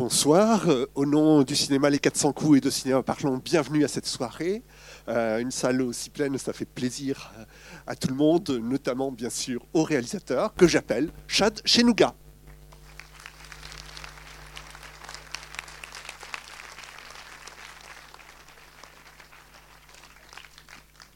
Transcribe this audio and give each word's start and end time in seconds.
bonsoir. 0.00 0.66
Euh, 0.70 0.86
Au 0.94 1.04
nom 1.04 1.42
du 1.42 1.54
cinéma 1.54 1.90
Les 1.90 1.98
400 1.98 2.32
coups 2.32 2.56
et 2.56 2.60
de 2.62 2.70
Cinéma 2.70 3.02
Parlons, 3.02 3.36
bienvenue 3.36 3.84
à 3.84 3.88
cette 3.88 4.06
soirée. 4.06 4.62
Euh, 5.08 5.40
une 5.40 5.50
salle 5.50 5.82
aussi 5.82 6.08
pleine, 6.08 6.38
ça 6.38 6.54
fait 6.54 6.64
plaisir 6.64 7.30
euh, 7.38 7.44
à 7.86 7.94
tout 7.94 8.08
le 8.08 8.14
monde, 8.14 8.48
notamment 8.62 9.12
bien 9.12 9.28
sûr 9.28 9.62
au 9.74 9.82
réalisateur 9.82 10.54
que 10.54 10.66
j'appelle 10.66 11.10
Chad 11.28 11.60
Chenouga. 11.66 12.14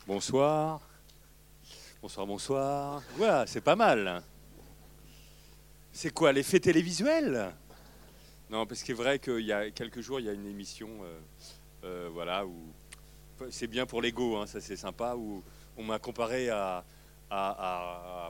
Bonsoir. 0.07 0.83
Bonsoir, 2.03 2.27
bonsoir. 2.27 3.03
Voilà, 3.17 3.47
c'est 3.47 3.63
pas 3.63 3.77
mal. 3.77 4.23
C'est 5.91 6.13
quoi, 6.13 6.35
l'effet 6.35 6.61
télévisuel? 6.61 7.55
Non, 8.55 8.67
parce 8.67 8.85
qu'il 8.85 8.93
est 8.93 8.95
vrai 8.95 9.19
qu'il 9.19 9.41
y 9.41 9.53
a 9.53 9.69
quelques 9.73 10.01
jours, 10.01 10.21
il 10.21 10.27
y 10.27 10.29
a 10.29 10.33
une 10.33 10.47
émission, 10.47 10.89
euh, 11.03 11.19
euh, 11.83 12.09
voilà, 12.13 12.47
où 12.47 12.55
c'est 13.51 13.67
bien 13.67 13.85
pour 13.85 14.01
l'ego, 14.01 14.37
hein, 14.37 14.47
ça 14.47 14.61
c'est 14.61 14.77
sympa, 14.77 15.17
où 15.17 15.43
on 15.77 15.83
m'a 15.83 15.99
comparé 15.99 16.51
à, 16.51 16.85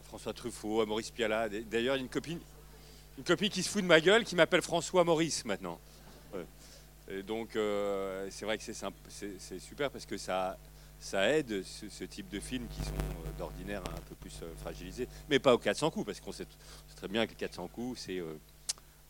François 0.04 0.32
Truffaut, 0.32 0.80
à 0.80 0.86
Maurice 0.86 1.10
Pialat. 1.10 1.50
D'ailleurs, 1.50 1.96
il 1.96 1.98
y 1.98 2.00
a 2.00 2.04
une 2.04 2.08
copine, 2.08 2.40
une 3.18 3.24
copine 3.24 3.50
qui 3.50 3.62
se 3.62 3.68
fout 3.68 3.82
de 3.82 3.86
ma 3.86 4.00
gueule, 4.00 4.24
qui 4.24 4.34
m'appelle 4.34 4.62
François 4.62 5.04
Maurice 5.04 5.44
maintenant. 5.44 5.78
Et 7.10 7.22
donc, 7.22 7.54
euh, 7.54 8.26
c'est 8.30 8.46
vrai 8.46 8.56
que 8.56 8.64
c'est 8.64 9.58
super 9.58 9.90
parce 9.90 10.06
que 10.06 10.16
ça, 10.16 10.56
ça 11.00 11.28
aide 11.36 11.62
ce, 11.64 12.04
type 12.04 12.30
de 12.30 12.40
films 12.40 12.66
qui 12.68 12.82
sont 12.82 12.94
d'ordinaire 13.36 13.82
un 13.94 14.00
peu 14.08 14.14
plus 14.14 14.40
fragilisés, 14.62 15.06
mais 15.28 15.38
pas 15.38 15.52
aux 15.52 15.58
400 15.58 15.90
coups, 15.90 16.06
parce 16.06 16.20
qu'on 16.20 16.32
sait, 16.32 16.46
sait 16.88 16.96
très 16.96 17.08
bien 17.08 17.26
que 17.26 17.32
les 17.32 17.36
400 17.36 17.68
coups, 17.68 18.00
c'est 18.00 18.22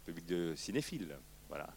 public 0.05 0.27
de 0.27 0.55
cinéphiles. 0.57 1.17
Voilà. 1.49 1.69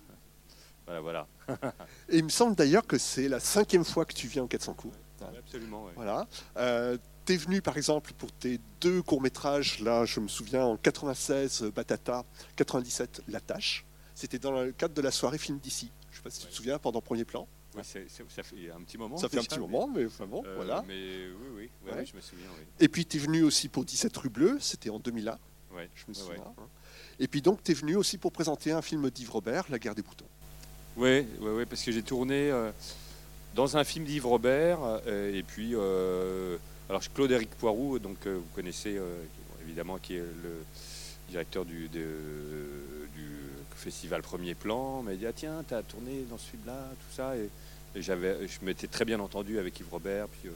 Voilà, 0.85 1.01
voilà. 1.01 1.27
Et 2.09 2.17
il 2.19 2.23
me 2.23 2.29
semble 2.29 2.55
d'ailleurs 2.55 2.85
que 2.85 2.97
c'est 2.97 3.27
la 3.27 3.39
cinquième 3.39 3.83
fois 3.83 4.05
que 4.05 4.13
tu 4.13 4.27
viens 4.27 4.43
au 4.43 4.47
400 4.47 4.73
coups. 4.73 4.95
Absolument. 5.37 5.85
ouais. 5.85 5.91
Voilà. 5.95 6.27
Euh, 6.57 6.97
T'es 7.25 7.35
venu 7.35 7.61
par 7.61 7.75
exemple 7.75 8.13
pour 8.17 8.31
tes 8.31 8.57
deux 8.79 9.01
courts-métrages, 9.01 9.81
là 9.81 10.05
je 10.05 10.21
me 10.21 10.29
souviens 10.29 10.63
en 10.63 10.77
96 10.77 11.63
euh, 11.63 11.71
Batata, 11.71 12.23
97 12.55 13.21
La 13.27 13.41
Tâche. 13.41 13.85
C'était 14.15 14.39
dans 14.39 14.53
le 14.63 14.71
cadre 14.71 14.93
de 14.93 15.01
la 15.01 15.11
soirée 15.11 15.37
film 15.37 15.59
d'ici. 15.59 15.91
Je 16.09 16.15
sais 16.17 16.23
pas 16.23 16.29
si 16.29 16.39
tu 16.39 16.47
te 16.47 16.53
souviens, 16.53 16.79
pendant 16.79 17.01
premier 17.01 17.25
plan. 17.25 17.45
C'est- 17.83 18.07
ça 18.09 18.43
fait 18.43 18.71
un 18.71 18.81
petit 18.81 18.97
moment. 18.97 19.17
Ça 19.17 19.27
fait 19.27 19.39
un 19.39 19.43
petit 19.43 19.55
mais- 19.55 19.67
moment, 19.67 19.87
mais 19.93 20.05
enfin 20.05 20.25
bon, 20.25 20.41
euh, 20.45 20.55
voilà. 20.55 20.85
Mais 20.87 21.27
oui, 21.53 21.69
oui, 21.85 22.05
je 22.05 22.15
me 22.15 22.21
souviens. 22.21 22.47
Oui. 22.57 22.65
Et 22.79 22.87
puis 22.87 23.05
tu 23.05 23.17
es 23.17 23.19
venu 23.19 23.43
aussi 23.43 23.67
pour 23.67 23.83
17 23.83 24.15
rue 24.15 24.29
Bleue, 24.29 24.57
c'était 24.61 24.89
en 24.89 24.97
2001, 24.99 25.37
Ouais, 25.75 25.89
je 25.95 26.05
me 26.07 26.13
souviens. 26.13 26.55
Et 27.19 27.27
puis 27.27 27.41
donc 27.41 27.63
tu 27.63 27.71
es 27.71 27.75
venu 27.75 27.95
aussi 27.95 28.17
pour 28.17 28.31
présenter 28.31 28.71
un 28.71 28.81
film 28.81 29.09
d'Yves 29.09 29.31
Robert, 29.31 29.65
La 29.69 29.79
guerre 29.79 29.95
des 29.95 30.01
boutons. 30.01 30.25
Oui, 30.95 31.25
ouais, 31.39 31.51
ouais, 31.51 31.65
parce 31.65 31.83
que 31.83 31.91
j'ai 31.91 32.01
tourné 32.01 32.49
euh, 32.49 32.71
dans 33.57 33.75
un 33.75 33.83
film 33.83 34.05
d'Yves 34.05 34.27
Robert, 34.27 34.77
euh, 35.07 35.35
et 35.35 35.41
puis, 35.41 35.71
euh, 35.73 36.57
alors 36.89 37.01
Claude-Éric 37.13 37.49
Poiroux, 37.55 37.97
donc 37.97 38.17
euh, 38.27 38.35
vous 38.35 38.55
connaissez 38.55 38.99
évidemment, 39.65 39.97
qui 39.97 40.15
est 40.15 40.19
le 40.19 40.63
directeur 41.27 41.65
du, 41.65 41.89
festival 43.75 44.21
Premier 44.21 44.55
Plan, 44.55 45.03
m'a 45.03 45.13
dit 45.13 45.25
ah, 45.27 45.33
tiens, 45.33 45.63
tu 45.67 45.73
as 45.73 45.83
tourné 45.83 46.25
dans 46.29 46.37
ce 46.37 46.49
film-là, 46.49 46.89
tout 46.93 47.15
ça, 47.15 47.35
et, 47.37 47.49
et 47.95 48.01
j'avais, 48.01 48.47
je 48.47 48.65
m'étais 48.65 48.87
très 48.87 49.05
bien 49.05 49.19
entendu 49.19 49.59
avec 49.59 49.79
Yves 49.79 49.89
Robert, 49.91 50.27
puis 50.27 50.49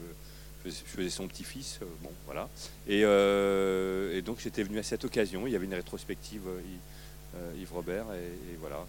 je 0.64 0.70
faisais- 0.70 1.10
son 1.10 1.26
petit-fils, 1.28 1.78
euh, 1.82 1.86
bon, 2.02 2.10
voilà. 2.26 2.48
Et, 2.86 3.02
euh, 3.04 4.16
et 4.16 4.22
donc 4.22 4.38
j'étais 4.40 4.62
venu 4.62 4.78
à 4.78 4.82
cette 4.82 5.04
occasion, 5.04 5.46
il 5.46 5.52
y 5.52 5.56
avait 5.56 5.66
une 5.66 5.74
rétrospective 5.74 6.42
euh, 6.46 7.52
Yves- 7.56 7.72
Robert, 7.72 8.06
et, 8.14 8.56
voilà. 8.60 8.84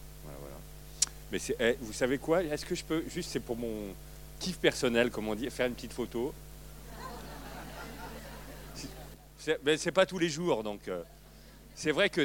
Mais 1.31 1.39
eh, 1.59 1.77
vous 1.81 1.93
savez 1.93 2.19
quoi? 2.19 2.43
Est-ce 2.43 2.65
que 2.65 2.75
je 2.75 2.83
peux, 2.83 3.03
juste 3.11 3.31
c'est 3.31 3.39
pour 3.39 3.57
mon 3.57 3.73
kiff 4.39 4.57
personnel, 4.59 5.09
comme 5.09 5.27
on 5.27 5.33
dit, 5.35 5.49
faire 5.49 5.65
une 5.65 5.73
petite 5.73 5.93
photo? 5.93 6.33
C'est- 9.39 9.92
pas 9.92 10.05
tous 10.05 10.19
les 10.19 10.30
jours, 10.30 10.64
donc 10.64 10.89
c'est 11.75 11.92
vrai 11.92 12.09
que 12.09 12.21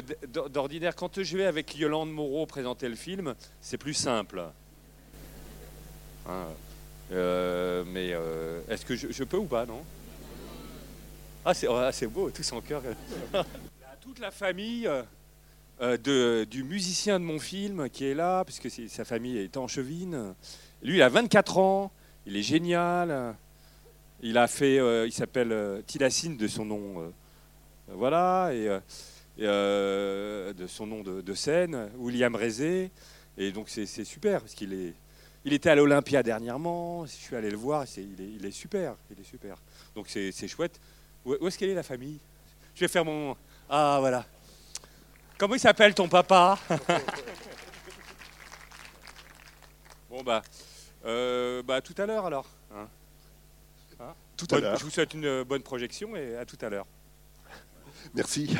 d'ordinaire, 0.47 0.95
quand 0.95 1.21
je 1.23 1.37
vais 1.37 1.45
avec 1.45 1.75
Yolande 1.75 2.11
Moreau 2.11 2.45
présenter 2.45 2.87
le 2.87 2.95
film, 2.95 3.33
c'est 3.61 3.77
plus 3.77 3.93
simple. 3.95 4.43
Hein, 6.27 6.45
mais 7.91 8.11
euh, 8.13 8.61
est-ce 8.69 8.85
que 8.85 8.95
je, 8.95 9.23
peux 9.23 9.37
ou 9.37 9.45
pas, 9.45 9.65
non? 9.65 9.81
Ah, 11.45 11.53
c'est 11.53 11.67
ah, 11.67 11.91
c'est 11.91 12.07
beau, 12.07 12.29
tout 12.29 12.43
son 12.43 12.61
cœur. 12.61 12.81
Toute 14.01 14.19
la 14.19 14.31
famille 14.31 14.87
euh, 15.81 15.97
euh, 16.07 16.45
du 16.45 16.63
musicien 16.63 17.19
de 17.19 17.25
mon 17.25 17.39
film 17.39 17.89
qui 17.89 18.05
est 18.05 18.13
là, 18.13 18.43
puisque 18.43 18.69
sa 18.89 19.05
famille 19.05 19.37
est 19.37 19.55
en 19.55 19.67
chevine. 19.67 20.33
Lui, 20.83 20.97
il 20.97 21.01
a 21.01 21.07
24 21.07 21.57
ans, 21.57 21.91
il 22.25 22.35
est 22.35 22.41
génial. 22.41 23.35
Il 24.21 24.37
a 24.37 24.47
fait, 24.47 24.75
il 25.05 25.13
s'appelle 25.13 25.53
euh, 25.53 25.81
de 25.81 26.47
son 26.47 26.65
nom, 26.65 27.13
voilà, 27.87 28.51
et, 28.53 28.67
de 29.37 30.67
son 30.67 30.85
nom 30.85 31.01
de, 31.01 31.33
scène, 31.33 31.89
William 31.97 32.35
Rézé. 32.35 32.91
Et 33.37 33.53
donc 33.53 33.69
c'est 33.69 33.85
super 34.03 34.41
parce 34.41 34.53
qu'il 34.53 34.73
est, 34.73 34.93
il 35.45 35.53
était 35.53 35.69
à 35.69 35.75
l'Olympia 35.75 36.21
dernièrement. 36.23 37.05
Je 37.05 37.11
suis 37.11 37.35
allé 37.35 37.49
le 37.49 37.57
voir, 37.57 37.85
il, 37.97 38.21
est, 38.21 38.31
il 38.39 38.45
est 38.45 38.51
super, 38.51 38.95
il 39.11 39.19
est 39.19 39.23
super. 39.23 39.57
Donc 39.95 40.07
c'est 40.09 40.47
chouette. 40.47 40.79
Où, 41.25 41.35
où 41.39 41.47
est-ce 41.47 41.57
qu'elle 41.57 41.69
est 41.69 41.73
la 41.75 41.83
famille? 41.83 42.19
Je 42.75 42.81
vais 42.81 42.87
faire 42.87 43.03
mon, 43.05 43.35
ah 43.69 43.97
voilà. 43.99 44.25
Comment 45.37 45.55
il 45.55 45.59
s'appelle 45.59 45.93
ton 45.93 46.07
papa? 46.09 46.57
Bon 50.09 50.23
bah, 50.23 50.41
euh, 51.05 51.61
bah 51.61 51.81
tout 51.81 51.93
à 51.99 52.05
l'heure 52.05 52.25
alors. 52.25 52.47
hein. 52.73 52.87
Tout 54.35 54.45
à 54.51 54.55
Bonne- 54.55 54.61
l'heure. 54.63 54.77
Je 54.77 54.83
vous 54.85 54.89
souhaite 54.89 55.13
une 55.13 55.43
bonne 55.43 55.61
projection 55.61 56.15
et 56.15 56.35
à 56.37 56.45
tout 56.45 56.57
à 56.61 56.69
l'heure. 56.69 56.87
Merci. 58.15 58.57